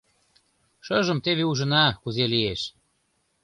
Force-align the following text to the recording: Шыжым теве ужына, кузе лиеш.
Шыжым 0.85 1.19
теве 1.25 1.43
ужына, 1.51 1.85
кузе 2.01 2.25
лиеш. 2.33 2.61